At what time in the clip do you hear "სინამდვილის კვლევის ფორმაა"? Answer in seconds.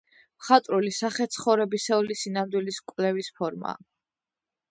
2.23-3.77